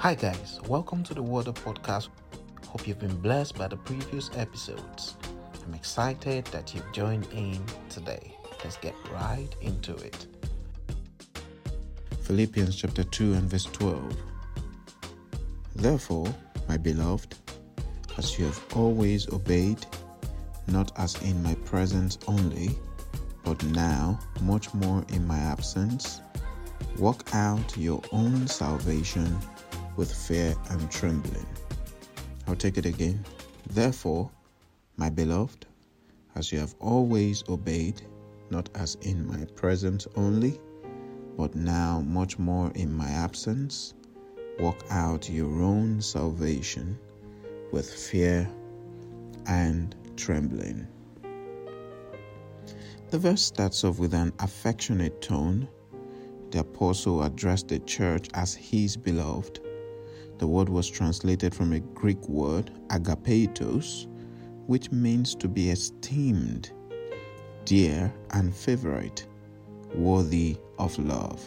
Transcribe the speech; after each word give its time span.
Hi, 0.00 0.14
guys, 0.14 0.58
welcome 0.66 1.02
to 1.04 1.12
the 1.12 1.22
Water 1.22 1.52
Podcast. 1.52 2.08
Hope 2.68 2.88
you've 2.88 2.98
been 2.98 3.20
blessed 3.20 3.58
by 3.58 3.68
the 3.68 3.76
previous 3.76 4.30
episodes. 4.34 5.18
I'm 5.62 5.74
excited 5.74 6.46
that 6.46 6.74
you've 6.74 6.90
joined 6.90 7.26
in 7.34 7.62
today. 7.90 8.34
Let's 8.64 8.78
get 8.78 8.94
right 9.12 9.54
into 9.60 9.94
it. 9.96 10.26
Philippians 12.22 12.76
chapter 12.76 13.04
2 13.04 13.34
and 13.34 13.42
verse 13.42 13.66
12. 13.66 14.16
Therefore, 15.76 16.34
my 16.66 16.78
beloved, 16.78 17.34
as 18.16 18.38
you 18.38 18.46
have 18.46 18.64
always 18.74 19.30
obeyed, 19.30 19.84
not 20.66 20.98
as 20.98 21.20
in 21.20 21.42
my 21.42 21.56
presence 21.66 22.16
only, 22.26 22.70
but 23.44 23.62
now 23.64 24.18
much 24.40 24.72
more 24.72 25.04
in 25.10 25.26
my 25.26 25.38
absence, 25.40 26.22
work 26.96 27.34
out 27.34 27.76
your 27.76 28.00
own 28.12 28.46
salvation 28.46 29.38
with 29.96 30.12
fear 30.12 30.54
and 30.70 30.90
trembling. 30.90 31.46
I'll 32.46 32.56
take 32.56 32.78
it 32.78 32.86
again. 32.86 33.24
Therefore, 33.70 34.30
my 34.96 35.10
beloved, 35.10 35.66
as 36.34 36.52
you 36.52 36.58
have 36.58 36.74
always 36.80 37.44
obeyed, 37.48 38.02
not 38.50 38.68
as 38.74 38.96
in 39.02 39.26
my 39.26 39.44
presence 39.56 40.06
only, 40.16 40.60
but 41.36 41.54
now 41.54 42.00
much 42.00 42.38
more 42.38 42.70
in 42.74 42.92
my 42.92 43.08
absence, 43.08 43.94
work 44.58 44.82
out 44.90 45.30
your 45.30 45.62
own 45.62 46.00
salvation 46.00 46.98
with 47.72 47.90
fear 47.90 48.48
and 49.46 49.94
trembling. 50.16 50.86
The 53.10 53.18
verse 53.18 53.42
starts 53.42 53.82
off 53.84 53.98
with 53.98 54.14
an 54.14 54.32
affectionate 54.38 55.20
tone. 55.20 55.68
The 56.50 56.60
apostle 56.60 57.22
addressed 57.22 57.68
the 57.68 57.80
church 57.80 58.28
as 58.34 58.54
his 58.54 58.96
beloved. 58.96 59.60
The 60.40 60.46
word 60.46 60.70
was 60.70 60.88
translated 60.88 61.54
from 61.54 61.74
a 61.74 61.80
Greek 61.80 62.26
word, 62.26 62.70
agapetos, 62.88 64.06
which 64.66 64.90
means 64.90 65.34
to 65.34 65.48
be 65.48 65.68
esteemed, 65.68 66.72
dear, 67.66 68.10
and 68.30 68.56
favorite, 68.56 69.26
worthy 69.94 70.56
of 70.78 70.98
love. 70.98 71.46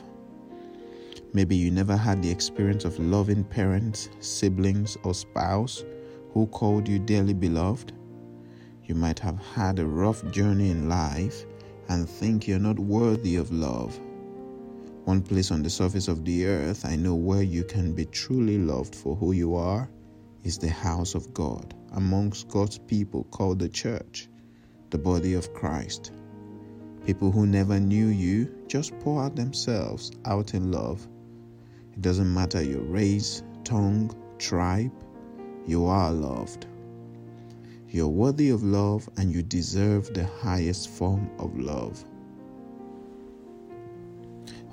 Maybe 1.33 1.55
you 1.55 1.71
never 1.71 1.97
had 1.97 2.21
the 2.21 2.30
experience 2.30 2.86
of 2.86 2.99
loving 2.99 3.44
parents, 3.44 4.09
siblings, 4.19 4.95
or 5.03 5.16
spouse 5.16 5.83
who 6.31 6.45
called 6.45 6.88
you 6.88 6.99
dearly 6.99 7.33
beloved. 7.33 7.94
You 8.83 8.94
might 8.94 9.17
have 9.17 9.39
had 9.39 9.80
a 9.80 9.88
rough 9.88 10.23
journey 10.30 10.69
in 10.69 10.88
life 10.88 11.45
and 11.89 12.08
think 12.08 12.47
you're 12.47 12.59
not 12.59 12.77
worthy 12.77 13.38
of 13.38 13.52
love. 13.52 13.99
One 15.06 15.22
place 15.22 15.52
on 15.52 15.62
the 15.62 15.70
surface 15.70 16.08
of 16.08 16.23
the 16.23 16.46
earth 16.46 16.86
I 16.86 16.96
know 16.96 17.14
where 17.14 17.44
you 17.44 17.66
can 17.66 17.94
be 17.94 18.06
truly 18.06 18.58
loved 18.58 18.96
for 18.96 19.18
who 19.18 19.34
you 19.34 19.54
are 19.54 19.90
is 20.45 20.58
the 20.58 20.70
house 20.70 21.14
of 21.14 21.34
God, 21.34 21.73
amongst 21.92 22.48
God's 22.48 22.78
people 22.78 23.26
called 23.26 23.60
the 23.60 23.68
church, 23.68 24.30
the 24.92 24.98
body 24.98 25.34
of 25.34 25.54
Christ. 25.54 26.14
People 27.06 27.32
who 27.32 27.45
never 27.45 27.82
knew 27.82 28.08
you 28.08 28.50
just 28.68 28.98
pour 29.02 29.22
out 29.22 29.36
themselves 29.36 30.14
out 30.23 30.54
in 30.54 30.72
love. 30.72 31.06
It 31.92 32.02
doesn't 32.02 32.34
matter 32.34 32.64
your 32.64 32.84
race, 32.84 33.44
tongue, 33.66 34.16
tribe, 34.38 34.94
you 35.67 35.86
are 35.86 36.14
loved. 36.14 36.66
You're 37.90 38.08
worthy 38.08 38.52
of 38.52 38.64
love 38.64 39.10
and 39.17 39.34
you 39.34 39.44
deserve 39.44 40.14
the 40.14 40.26
highest 40.26 40.90
form 40.90 41.30
of 41.40 41.60
love. 41.60 42.06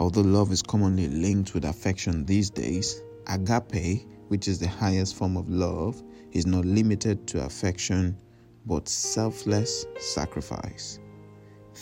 Although 0.01 0.23
love 0.23 0.51
is 0.51 0.62
commonly 0.62 1.09
linked 1.09 1.53
with 1.53 1.66
affection 1.66 2.25
these 2.25 2.49
days, 2.49 3.03
agape, 3.27 4.09
which 4.28 4.49
is 4.49 4.59
the 4.59 4.66
highest 4.66 5.15
form 5.15 5.37
of 5.37 5.50
love, 5.50 6.03
is 6.33 6.47
not 6.47 6.65
limited 6.65 7.27
to 7.28 7.44
affection 7.44 8.16
but 8.65 8.89
selfless 8.89 9.84
sacrifice. 9.99 10.99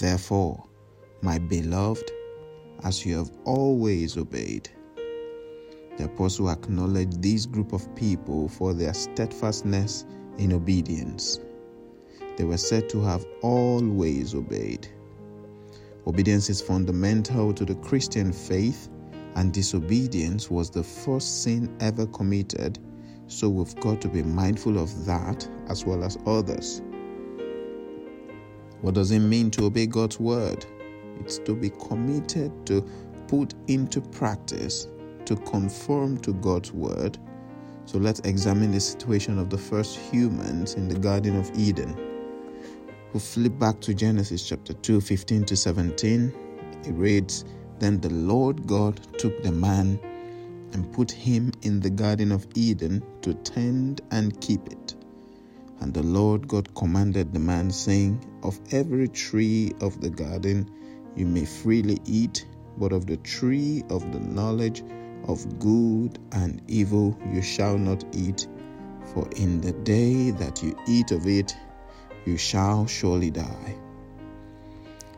Therefore, 0.01 0.69
my 1.23 1.39
beloved, 1.39 2.11
as 2.83 3.07
you 3.07 3.17
have 3.19 3.31
always 3.45 4.17
obeyed, 4.17 4.69
the 5.97 6.07
apostle 6.07 6.51
acknowledged 6.51 7.23
this 7.23 7.47
group 7.47 7.73
of 7.73 7.95
people 7.95 8.49
for 8.49 8.75
their 8.75 8.95
steadfastness 8.95 10.07
in 10.39 10.53
obedience. 10.53 11.39
They 12.37 12.45
were 12.45 12.57
said 12.57 12.89
to 12.91 13.01
have 13.01 13.25
always 13.43 14.35
obeyed. 14.35 14.89
Obedience 16.09 16.49
is 16.49 16.63
fundamental 16.63 17.53
to 17.53 17.67
the 17.67 17.75
Christian 17.75 18.33
faith, 18.33 18.89
and 19.35 19.53
disobedience 19.53 20.51
was 20.51 20.71
the 20.71 20.83
first 20.83 21.43
sin 21.43 21.71
ever 21.81 22.07
committed, 22.07 22.79
so 23.27 23.51
we've 23.51 23.77
got 23.81 24.01
to 24.01 24.09
be 24.09 24.23
mindful 24.23 24.79
of 24.79 25.05
that 25.05 25.47
as 25.69 25.85
well 25.85 26.03
as 26.03 26.17
others. 26.25 26.81
What 28.81 28.95
does 28.95 29.11
it 29.11 29.19
mean 29.19 29.51
to 29.51 29.67
obey 29.67 29.85
God's 29.85 30.19
word? 30.19 30.65
It's 31.21 31.41
to 31.41 31.55
be 31.55 31.69
committed 31.69 32.67
to 32.69 32.81
put 33.27 33.53
into 33.67 34.01
practice, 34.01 34.89
to 35.27 35.37
conform 35.37 36.17
to 36.23 36.33
God's 36.33 36.73
word, 36.73 37.19
so 37.85 37.99
let's 37.99 38.21
examine 38.21 38.73
the 38.73 38.81
situation 38.81 39.39
of 39.39 39.51
the 39.51 39.59
first 39.59 39.99
humans 39.99 40.73
in 40.73 40.89
the 40.89 40.99
Garden 40.99 41.39
of 41.39 41.51
Eden. 41.55 42.08
We 43.15 43.21
flip 43.21 43.59
back 43.59 43.81
to 43.81 43.95
Genesis 43.95 44.47
chapter 44.47 44.75
2, 44.75 45.01
15 45.01 45.45
to 45.47 45.57
17. 45.57 46.31
It 46.85 46.93
reads, 46.93 47.47
Then 47.79 48.01
the 48.01 48.11
Lord 48.11 48.67
God 48.67 49.01
took 49.17 49.43
the 49.43 49.51
man 49.51 49.99
and 50.75 50.93
put 50.93 51.11
him 51.11 51.51
in 51.63 51.81
the 51.81 51.89
Garden 51.89 52.31
of 52.31 52.47
Eden 52.55 53.03
to 53.23 53.33
tend 53.33 54.03
and 54.11 54.39
keep 54.43 54.67
it. 54.67 54.95
And 55.81 55.95
the 55.95 56.03
Lord 56.03 56.49
God 56.49 56.75
commanded 56.75 57.33
the 57.33 57.39
man, 57.39 57.71
saying, 57.71 58.23
Of 58.43 58.61
every 58.73 59.09
tree 59.09 59.73
of 59.81 60.03
the 60.03 60.11
garden 60.11 60.71
you 61.17 61.25
may 61.25 61.47
freely 61.47 61.97
eat, 62.05 62.47
but 62.77 62.93
of 62.93 63.07
the 63.07 63.17
tree 63.19 63.85
of 63.89 64.03
the 64.13 64.21
knowledge 64.21 64.83
of 65.27 65.59
good 65.59 66.19
and 66.33 66.61
evil 66.69 67.17
you 67.33 67.41
shall 67.41 67.79
not 67.79 68.05
eat, 68.15 68.49
for 69.15 69.27
in 69.37 69.63
the 69.63 69.73
day 69.73 70.31
that 70.33 70.63
you 70.63 70.77
eat 70.87 71.11
of 71.11 71.27
it, 71.27 71.57
you 72.27 72.37
shall 72.37 72.87
surely 72.87 73.31
die. 73.31 73.77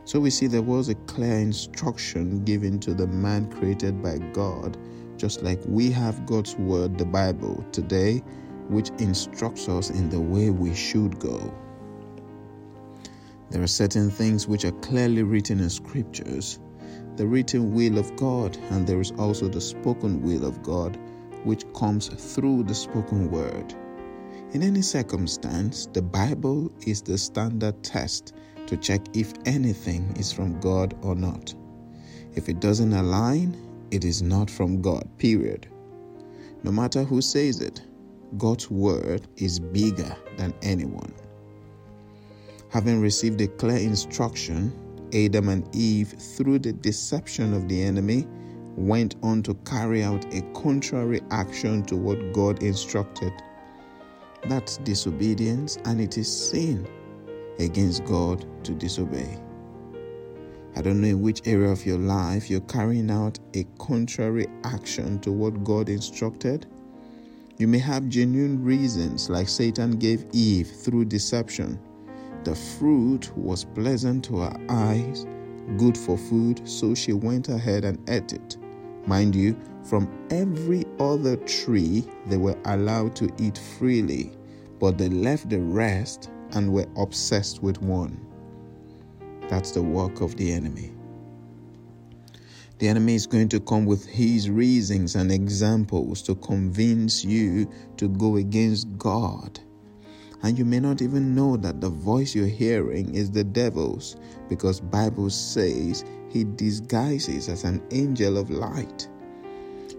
So 0.05 0.19
we 0.19 0.29
see 0.29 0.47
there 0.47 0.61
was 0.61 0.89
a 0.89 0.95
clear 0.95 1.37
instruction 1.37 2.43
given 2.43 2.79
to 2.81 2.93
the 2.93 3.07
man 3.07 3.51
created 3.51 4.01
by 4.01 4.17
God, 4.33 4.77
just 5.17 5.43
like 5.43 5.59
we 5.65 5.91
have 5.91 6.25
God's 6.25 6.55
word, 6.55 6.97
the 6.97 7.05
Bible, 7.05 7.63
today, 7.71 8.23
which 8.67 8.89
instructs 8.99 9.69
us 9.69 9.89
in 9.89 10.09
the 10.09 10.19
way 10.19 10.49
we 10.49 10.73
should 10.73 11.19
go. 11.19 11.53
There 13.49 13.61
are 13.61 13.67
certain 13.67 14.09
things 14.09 14.47
which 14.47 14.65
are 14.65 14.71
clearly 14.71 15.23
written 15.23 15.59
in 15.59 15.69
scriptures 15.69 16.59
the 17.17 17.27
written 17.27 17.73
will 17.73 17.97
of 17.97 18.15
God, 18.15 18.57
and 18.71 18.87
there 18.87 19.01
is 19.01 19.11
also 19.17 19.47
the 19.47 19.61
spoken 19.61 20.21
will 20.21 20.45
of 20.45 20.63
God, 20.63 20.97
which 21.43 21.65
comes 21.73 22.07
through 22.07 22.63
the 22.63 22.73
spoken 22.73 23.29
word. 23.29 23.75
In 24.53 24.63
any 24.63 24.81
circumstance, 24.81 25.87
the 25.93 26.01
Bible 26.01 26.69
is 26.85 27.01
the 27.01 27.17
standard 27.17 27.81
test 27.83 28.33
to 28.67 28.75
check 28.75 28.99
if 29.13 29.31
anything 29.45 30.13
is 30.17 30.33
from 30.33 30.59
God 30.59 30.93
or 31.01 31.15
not. 31.15 31.53
If 32.35 32.49
it 32.49 32.59
doesn't 32.59 32.91
align, 32.91 33.55
it 33.91 34.03
is 34.03 34.21
not 34.21 34.49
from 34.49 34.81
God, 34.81 35.07
period. 35.17 35.67
No 36.63 36.71
matter 36.71 37.03
who 37.03 37.21
says 37.21 37.61
it, 37.61 37.81
God's 38.37 38.69
word 38.69 39.25
is 39.37 39.57
bigger 39.57 40.13
than 40.35 40.53
anyone. 40.61 41.13
Having 42.67 42.99
received 42.99 43.39
a 43.39 43.47
clear 43.47 43.77
instruction, 43.77 44.73
Adam 45.13 45.47
and 45.47 45.73
Eve, 45.73 46.09
through 46.09 46.59
the 46.59 46.73
deception 46.73 47.53
of 47.53 47.69
the 47.69 47.81
enemy, 47.81 48.27
went 48.75 49.15
on 49.23 49.43
to 49.43 49.53
carry 49.65 50.03
out 50.03 50.25
a 50.33 50.41
contrary 50.53 51.21
action 51.31 51.83
to 51.83 51.95
what 51.95 52.33
God 52.33 52.61
instructed. 52.61 53.31
That's 54.47 54.77
disobedience, 54.77 55.77
and 55.85 56.01
it 56.01 56.17
is 56.17 56.31
sin 56.31 56.87
against 57.59 58.05
God 58.05 58.45
to 58.63 58.73
disobey. 58.73 59.39
I 60.75 60.81
don't 60.81 61.01
know 61.01 61.07
in 61.07 61.21
which 61.21 61.45
area 61.45 61.69
of 61.69 61.85
your 61.85 61.99
life 61.99 62.49
you're 62.49 62.61
carrying 62.61 63.11
out 63.11 63.39
a 63.53 63.65
contrary 63.77 64.47
action 64.63 65.19
to 65.19 65.31
what 65.31 65.63
God 65.63 65.89
instructed. 65.89 66.65
You 67.57 67.67
may 67.67 67.79
have 67.79 68.09
genuine 68.09 68.63
reasons, 68.63 69.29
like 69.29 69.49
Satan 69.49 69.97
gave 69.97 70.25
Eve 70.33 70.67
through 70.67 71.05
deception 71.05 71.79
the 72.43 72.55
fruit 72.55 73.31
was 73.37 73.65
pleasant 73.65 74.25
to 74.25 74.37
her 74.39 74.57
eyes, 74.67 75.27
good 75.77 75.95
for 75.95 76.17
food, 76.17 76.67
so 76.67 76.95
she 76.95 77.13
went 77.13 77.49
ahead 77.49 77.85
and 77.85 77.99
ate 78.09 78.33
it. 78.33 78.57
Mind 79.05 79.35
you, 79.35 79.55
from 79.83 80.09
every 80.29 80.85
other 80.99 81.35
tree 81.37 82.05
they 82.27 82.37
were 82.37 82.57
allowed 82.65 83.15
to 83.17 83.29
eat 83.39 83.57
freely, 83.57 84.31
but 84.79 84.97
they 84.97 85.09
left 85.09 85.49
the 85.49 85.59
rest 85.59 86.29
and 86.51 86.71
were 86.71 86.87
obsessed 86.97 87.61
with 87.63 87.81
one. 87.81 88.19
That's 89.49 89.71
the 89.71 89.81
work 89.81 90.21
of 90.21 90.35
the 90.37 90.51
enemy. 90.51 90.91
The 92.79 92.87
enemy 92.87 93.13
is 93.13 93.27
going 93.27 93.49
to 93.49 93.59
come 93.59 93.85
with 93.85 94.07
his 94.07 94.49
reasons 94.49 95.15
and 95.15 95.31
examples 95.31 96.23
to 96.23 96.33
convince 96.35 97.23
you 97.23 97.69
to 97.97 98.07
go 98.07 98.37
against 98.37 98.97
God. 98.97 99.59
And 100.41 100.57
you 100.57 100.65
may 100.65 100.79
not 100.79 101.03
even 101.03 101.35
know 101.35 101.57
that 101.57 101.79
the 101.79 101.89
voice 101.89 102.33
you're 102.33 102.47
hearing 102.47 103.13
is 103.13 103.29
the 103.29 103.43
devil's 103.43 104.15
because 104.49 104.79
Bible 104.79 105.29
says 105.29 106.03
he 106.29 106.43
disguises 106.43 107.49
as 107.49 107.65
an 107.65 107.83
angel 107.91 108.37
of 108.37 108.49
light. 108.49 109.07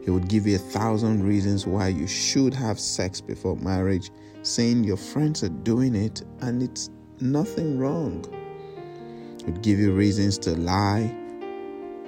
He 0.02 0.10
would 0.10 0.28
give 0.28 0.46
you 0.46 0.56
a 0.56 0.58
thousand 0.58 1.24
reasons 1.24 1.66
why 1.66 1.88
you 1.88 2.06
should 2.06 2.52
have 2.54 2.80
sex 2.80 3.20
before 3.20 3.56
marriage, 3.56 4.10
saying 4.42 4.84
your 4.84 4.96
friends 4.96 5.44
are 5.44 5.48
doing 5.48 5.94
it 5.94 6.22
and 6.40 6.62
it's 6.62 6.90
nothing 7.20 7.78
wrong. 7.78 8.24
He 9.38 9.44
would 9.50 9.62
give 9.62 9.78
you 9.78 9.92
reasons 9.92 10.38
to 10.38 10.56
lie 10.56 11.14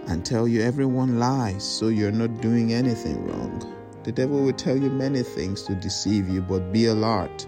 and 0.08 0.24
tell 0.24 0.48
you 0.48 0.60
everyone 0.60 1.18
lies, 1.18 1.62
so 1.62 1.88
you're 1.88 2.12
not 2.12 2.40
doing 2.40 2.72
anything 2.72 3.24
wrong. 3.26 3.74
The 4.02 4.12
devil 4.12 4.42
will 4.42 4.52
tell 4.52 4.76
you 4.76 4.90
many 4.90 5.22
things 5.22 5.62
to 5.62 5.74
deceive 5.74 6.28
you, 6.28 6.42
but 6.42 6.72
be 6.72 6.86
alert. 6.86 7.46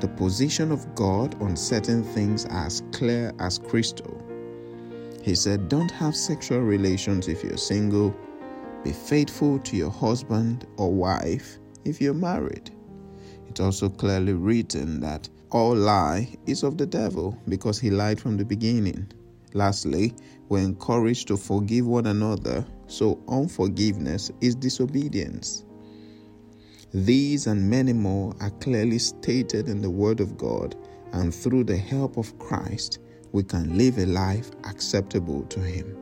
The 0.00 0.08
position 0.08 0.72
of 0.72 0.94
God 0.94 1.40
on 1.42 1.54
certain 1.54 2.02
things 2.02 2.46
are 2.46 2.66
as 2.66 2.82
clear 2.92 3.32
as 3.38 3.58
crystal. 3.58 4.20
He 5.22 5.34
said, 5.34 5.68
Don't 5.68 5.90
have 5.90 6.16
sexual 6.16 6.60
relations 6.60 7.28
if 7.28 7.44
you're 7.44 7.58
single. 7.58 8.16
Be 8.82 8.92
faithful 8.92 9.58
to 9.58 9.76
your 9.76 9.90
husband 9.90 10.66
or 10.78 10.90
wife 10.90 11.58
if 11.84 12.00
you're 12.00 12.14
married. 12.14 12.70
It's 13.48 13.60
also 13.60 13.90
clearly 13.90 14.32
written 14.32 15.00
that 15.00 15.28
all 15.50 15.74
lie 15.74 16.34
is 16.46 16.62
of 16.62 16.78
the 16.78 16.86
devil 16.86 17.36
because 17.48 17.78
he 17.78 17.90
lied 17.90 18.18
from 18.18 18.36
the 18.36 18.44
beginning. 18.44 19.12
Lastly, 19.52 20.14
we're 20.48 20.60
encouraged 20.60 21.28
to 21.28 21.36
forgive 21.36 21.86
one 21.86 22.06
another, 22.06 22.64
so 22.86 23.22
unforgiveness 23.28 24.30
is 24.40 24.54
disobedience. 24.54 25.64
These 26.94 27.48
and 27.48 27.68
many 27.68 27.92
more 27.92 28.34
are 28.40 28.50
clearly 28.50 28.98
stated 28.98 29.68
in 29.68 29.82
the 29.82 29.90
Word 29.90 30.20
of 30.20 30.38
God, 30.38 30.74
and 31.12 31.34
through 31.34 31.64
the 31.64 31.76
help 31.76 32.16
of 32.16 32.38
Christ, 32.38 33.00
we 33.32 33.42
can 33.42 33.76
live 33.76 33.98
a 33.98 34.06
life 34.06 34.50
acceptable 34.64 35.42
to 35.44 35.60
Him. 35.60 35.96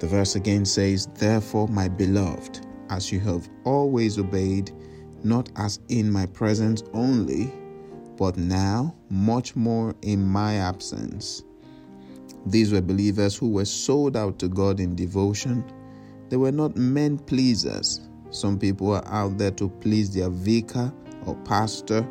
The 0.00 0.06
verse 0.06 0.36
again 0.36 0.64
says, 0.64 1.06
Therefore, 1.14 1.68
my 1.68 1.88
beloved, 1.88 2.66
as 2.90 3.10
you 3.10 3.20
have 3.20 3.48
always 3.64 4.18
obeyed, 4.18 4.70
not 5.24 5.50
as 5.56 5.80
in 5.88 6.10
my 6.10 6.26
presence 6.26 6.82
only, 6.94 7.52
but 8.16 8.36
now 8.36 8.94
much 9.10 9.56
more 9.56 9.94
in 10.02 10.24
my 10.24 10.54
absence. 10.54 11.42
These 12.46 12.72
were 12.72 12.80
believers 12.80 13.36
who 13.36 13.50
were 13.50 13.64
sold 13.64 14.16
out 14.16 14.38
to 14.38 14.48
God 14.48 14.80
in 14.80 14.94
devotion. 14.94 15.64
They 16.28 16.36
were 16.36 16.52
not 16.52 16.76
men 16.76 17.18
pleasers. 17.18 18.00
Some 18.30 18.58
people 18.58 18.92
are 18.92 19.06
out 19.06 19.38
there 19.38 19.50
to 19.52 19.68
please 19.68 20.14
their 20.14 20.30
vicar 20.30 20.92
or 21.26 21.34
pastor. 21.44 22.06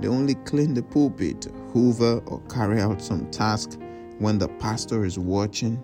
They 0.00 0.08
only 0.08 0.34
clean 0.34 0.74
the 0.74 0.82
pulpit, 0.82 1.48
hoover, 1.72 2.22
or 2.26 2.40
carry 2.48 2.80
out 2.80 3.02
some 3.02 3.30
task 3.30 3.78
when 4.18 4.38
the 4.38 4.48
pastor 4.48 5.04
is 5.04 5.18
watching. 5.18 5.82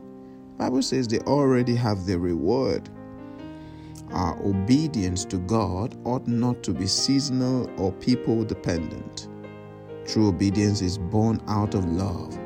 Bible 0.65 0.81
says 0.81 1.07
they 1.07 1.19
already 1.27 1.75
have 1.75 2.07
their 2.07 2.19
reward. 2.19 2.89
Our 4.13 4.43
obedience 4.43 5.27
to 5.27 5.37
God 5.37 5.95
ought 6.05 6.27
not 6.27 6.63
to 6.63 6.73
be 6.73 6.87
seasonal 6.87 7.69
or 7.79 7.93
people 7.93 8.43
dependent. 8.45 9.29
True 10.07 10.29
obedience 10.29 10.81
is 10.81 10.97
born 10.97 11.43
out 11.49 11.75
of 11.75 11.85
love. 11.85 12.39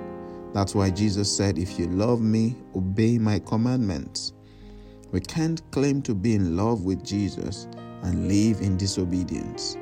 That's 0.53 0.75
why 0.75 0.91
Jesus 0.91 1.31
said, 1.31 1.59
If 1.59 1.79
you 1.79 1.87
love 1.87 2.21
me, 2.21 2.57
obey 2.75 3.19
my 3.19 3.39
commandments. 3.39 4.33
We 5.13 5.21
can't 5.21 5.63
claim 5.71 6.03
to 6.03 6.13
be 6.13 6.35
in 6.35 6.57
love 6.57 6.85
with 6.85 7.05
Jesus 7.05 7.69
and 8.03 8.27
live 8.27 8.61
in 8.63 8.77
disobedience. 8.77 9.77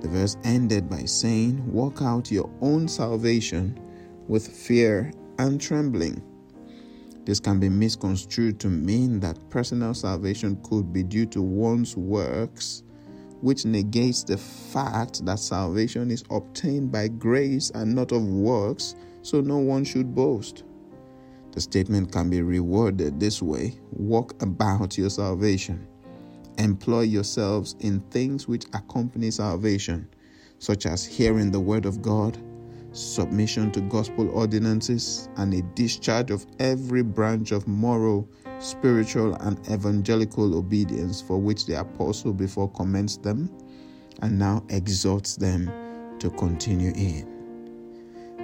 The 0.00 0.08
verse 0.08 0.38
ended 0.44 0.88
by 0.88 1.04
saying, 1.04 1.70
Walk 1.70 2.00
out 2.00 2.30
your 2.30 2.48
own 2.62 2.88
salvation 2.88 3.78
with 4.28 4.48
fear 4.48 5.12
and 5.38 5.60
trembling. 5.60 6.22
This 7.24 7.38
can 7.38 7.60
be 7.60 7.68
misconstrued 7.68 8.58
to 8.60 8.68
mean 8.68 9.20
that 9.20 9.50
personal 9.50 9.94
salvation 9.94 10.58
could 10.62 10.92
be 10.92 11.02
due 11.02 11.26
to 11.26 11.42
one's 11.42 11.96
works, 11.96 12.82
which 13.40 13.64
negates 13.64 14.24
the 14.24 14.38
fact 14.38 15.24
that 15.26 15.38
salvation 15.38 16.10
is 16.10 16.24
obtained 16.30 16.90
by 16.90 17.08
grace 17.08 17.70
and 17.74 17.94
not 17.94 18.12
of 18.12 18.22
works, 18.24 18.94
so 19.22 19.40
no 19.40 19.58
one 19.58 19.84
should 19.84 20.14
boast. 20.14 20.64
The 21.52 21.60
statement 21.60 22.12
can 22.12 22.30
be 22.30 22.38
reworded 22.38 23.18
this 23.18 23.42
way 23.42 23.78
Walk 23.92 24.40
about 24.42 24.96
your 24.96 25.10
salvation. 25.10 25.86
Employ 26.58 27.02
yourselves 27.02 27.76
in 27.80 28.00
things 28.10 28.46
which 28.46 28.66
accompany 28.72 29.30
salvation, 29.30 30.08
such 30.58 30.86
as 30.86 31.04
hearing 31.04 31.50
the 31.50 31.60
word 31.60 31.86
of 31.86 32.02
God 32.02 32.38
submission 32.92 33.70
to 33.72 33.80
gospel 33.82 34.30
ordinances, 34.30 35.28
and 35.36 35.54
a 35.54 35.62
discharge 35.74 36.30
of 36.30 36.46
every 36.58 37.02
branch 37.02 37.52
of 37.52 37.66
moral, 37.66 38.28
spiritual, 38.58 39.34
and 39.36 39.58
evangelical 39.70 40.56
obedience 40.56 41.20
for 41.20 41.38
which 41.38 41.66
the 41.66 41.80
apostle 41.80 42.32
before 42.32 42.70
commenced 42.72 43.22
them 43.22 43.50
and 44.22 44.38
now 44.38 44.64
exhorts 44.68 45.36
them 45.36 45.70
to 46.18 46.30
continue 46.30 46.92
in. 46.94 47.26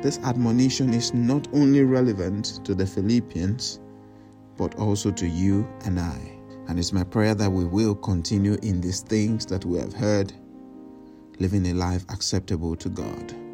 This 0.02 0.18
admonition 0.18 0.92
is 0.92 1.12
not 1.14 1.48
only 1.52 1.82
relevant 1.82 2.64
to 2.64 2.74
the 2.74 2.86
Philippians, 2.86 3.80
but 4.56 4.74
also 4.76 5.10
to 5.10 5.26
you 5.26 5.66
and 5.84 5.98
I. 5.98 6.32
And 6.68 6.78
it's 6.78 6.92
my 6.92 7.04
prayer 7.04 7.34
that 7.34 7.50
we 7.50 7.64
will 7.64 7.94
continue 7.94 8.56
in 8.62 8.80
these 8.80 9.00
things 9.00 9.46
that 9.46 9.64
we 9.64 9.78
have 9.78 9.92
heard, 9.92 10.32
living 11.38 11.66
a 11.66 11.74
life 11.74 12.04
acceptable 12.08 12.74
to 12.76 12.88
God. 12.88 13.45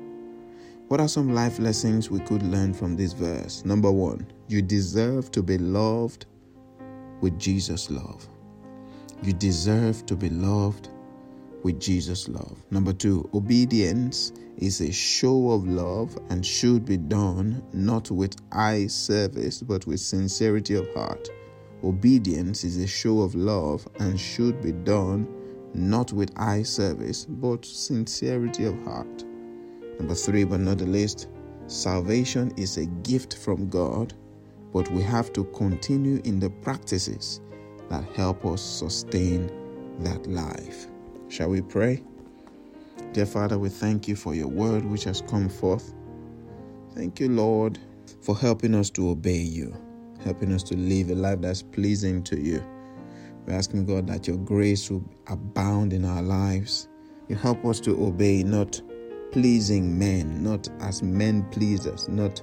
What 0.93 1.01
are 1.01 1.09
some 1.09 1.33
life 1.33 1.59
lessons 1.59 2.11
we 2.11 2.21
could 2.21 2.43
learn 2.43 2.75
from 2.75 2.97
this 2.97 3.15
verse? 3.15 3.65
Number 3.65 3.91
one, 3.91 4.27
you 4.49 4.61
deserve 4.61 5.31
to 5.31 5.43
be 5.43 5.57
loved 5.57 6.27
with 7.23 7.39
Jesus' 7.39 7.91
love. 7.91 8.29
You 9.23 9.33
deserve 9.33 10.05
to 10.05 10.15
be 10.15 10.29
loved 10.29 10.91
with 11.63 11.81
Jesus' 11.81 12.29
love. 12.29 12.63
Number 12.71 12.93
two, 12.93 13.27
obedience 13.33 14.35
is 14.59 14.83
a 14.83 14.93
show 14.93 15.53
of 15.53 15.67
love 15.67 16.15
and 16.29 16.45
should 16.45 16.85
be 16.85 16.99
done 16.99 17.65
not 17.73 18.11
with 18.11 18.37
eye 18.53 18.87
service 18.87 19.63
but 19.63 19.87
with 19.87 19.99
sincerity 19.99 20.75
of 20.75 20.93
heart. 20.93 21.31
Obedience 21.83 22.65
is 22.65 22.77
a 22.77 22.87
show 22.87 23.23
of 23.23 23.35
love 23.35 23.89
and 23.99 24.21
should 24.21 24.61
be 24.61 24.73
done 24.73 25.27
not 25.73 26.13
with 26.13 26.39
eye 26.39 26.63
service 26.63 27.25
but 27.25 27.65
sincerity 27.65 28.67
of 28.67 28.79
heart. 28.85 29.25
Number 29.99 30.15
three, 30.15 30.45
but 30.45 30.61
not 30.61 30.79
the 30.79 30.87
least, 30.87 31.29
salvation 31.67 32.53
is 32.57 32.77
a 32.77 32.87
gift 32.87 33.37
from 33.39 33.69
God, 33.69 34.15
but 34.73 34.91
we 34.91 35.03
have 35.03 35.33
to 35.35 35.45
continue 35.45 36.21
in 36.25 36.41
the 36.41 36.51
practices 36.51 37.41
that 37.89 38.05
help 38.15 38.45
us 38.47 38.63
sustain 38.63 39.51
that 40.01 40.27
life. 40.27 40.87
Shall 41.29 41.49
we 41.49 41.63
pray? 41.63 42.03
Dear 43.13 43.27
Father, 43.27 43.59
we 43.59 43.69
thank 43.69 44.09
you 44.09 44.17
for 44.17 44.35
your 44.35 44.49
word 44.49 44.85
which 44.85 45.05
has 45.05 45.21
come 45.23 45.49
forth. 45.49 45.95
Thank 46.95 47.21
you, 47.21 47.29
Lord, 47.29 47.79
for 48.23 48.37
helping 48.37 48.75
us 48.75 48.91
to 48.91 49.11
obey 49.11 49.39
you, 49.39 49.75
helping 50.25 50.53
us 50.53 50.63
to 50.65 50.77
live 50.77 51.11
a 51.11 51.15
life 51.15 51.41
that's 51.41 51.63
pleasing 51.63 52.23
to 52.25 52.41
you. 52.41 52.65
We're 53.47 53.55
asking 53.55 53.87
God 53.87 54.07
that 54.07 54.27
your 54.27 54.37
grace 54.39 54.91
will 54.91 55.05
abound 55.27 55.93
in 55.93 56.05
our 56.05 56.23
lives. 56.23 56.89
You 57.29 57.37
help 57.37 57.65
us 57.65 57.81
to 57.81 58.07
obey, 58.07 58.43
not 58.43 58.81
pleasing 59.33 59.99
men, 59.99 60.45
not 60.45 60.69
as 60.81 61.03
men 61.03 61.43
pleasers, 61.51 62.09
not 62.09 62.41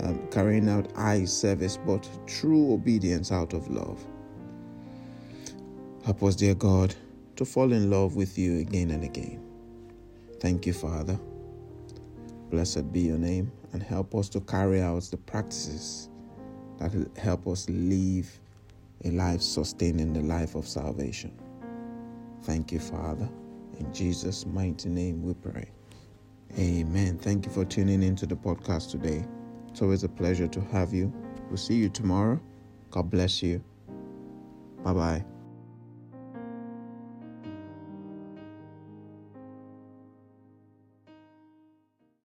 um, 0.00 0.26
carrying 0.30 0.68
out 0.68 0.92
eye 0.96 1.24
service, 1.24 1.78
but 1.86 2.08
true 2.26 2.72
obedience 2.72 3.32
out 3.32 3.54
of 3.54 3.68
love. 3.70 4.04
Help 6.04 6.22
us, 6.24 6.36
dear 6.36 6.54
God, 6.54 6.94
to 7.36 7.44
fall 7.44 7.72
in 7.72 7.88
love 7.88 8.16
with 8.16 8.36
you 8.36 8.58
again 8.58 8.90
and 8.90 9.04
again. 9.04 9.40
Thank 10.40 10.66
you, 10.66 10.72
Father. 10.72 11.18
Blessed 12.50 12.92
be 12.92 13.00
your 13.00 13.18
name, 13.18 13.50
and 13.72 13.82
help 13.82 14.14
us 14.14 14.28
to 14.30 14.40
carry 14.40 14.82
out 14.82 15.04
the 15.04 15.16
practices 15.16 16.10
that 16.78 16.92
help 17.16 17.46
us 17.46 17.68
live 17.70 18.40
a 19.04 19.10
life 19.10 19.40
sustaining 19.40 20.12
the 20.12 20.20
life 20.20 20.54
of 20.54 20.66
salvation. 20.66 21.32
Thank 22.42 22.72
you, 22.72 22.78
Father. 22.80 23.28
In 23.78 23.92
Jesus' 23.92 24.46
mighty 24.46 24.88
name 24.88 25.22
we 25.22 25.34
pray. 25.34 25.68
Amen. 26.58 27.18
Thank 27.18 27.46
you 27.46 27.52
for 27.52 27.64
tuning 27.64 28.02
into 28.02 28.26
the 28.26 28.36
podcast 28.36 28.90
today. 28.90 29.24
It's 29.68 29.82
always 29.82 30.04
a 30.04 30.08
pleasure 30.08 30.46
to 30.46 30.60
have 30.60 30.92
you. 30.94 31.12
We'll 31.48 31.56
see 31.56 31.74
you 31.74 31.88
tomorrow. 31.88 32.40
God 32.90 33.10
bless 33.10 33.42
you. 33.42 33.62
Bye 34.84 34.92
bye. 34.92 35.33